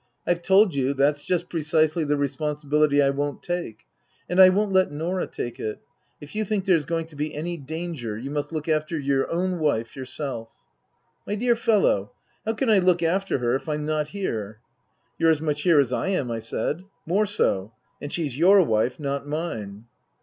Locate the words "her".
13.37-13.53